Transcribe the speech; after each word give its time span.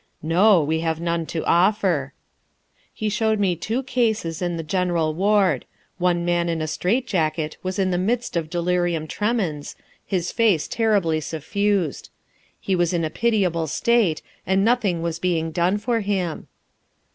"No; 0.23 0.63
we 0.63 0.79
have 0.79 0.99
none 0.99 1.27
to 1.27 1.45
offer." 1.45 2.13
He 2.91 3.07
showed 3.07 3.39
me 3.39 3.55
two 3.55 3.83
cases 3.83 4.41
in 4.41 4.57
the 4.57 4.63
general 4.63 5.13
ward; 5.13 5.63
one 5.99 6.25
man 6.25 6.49
in 6.49 6.59
a 6.59 6.65
strait 6.65 7.05
jacket 7.05 7.57
was 7.61 7.77
in 7.77 7.91
the 7.91 7.99
midst 7.99 8.35
of 8.35 8.49
delirium 8.49 9.05
tremens, 9.05 9.75
his 10.03 10.31
face 10.31 10.67
terribly 10.67 11.19
suffused. 11.19 12.09
He 12.59 12.75
was 12.75 12.93
in 12.93 13.05
a 13.05 13.11
pitiable 13.11 13.67
state, 13.67 14.23
and 14.43 14.65
nothing 14.65 15.03
was 15.03 15.19
being 15.19 15.51
done 15.51 15.77
for 15.77 15.99
him. 15.99 16.47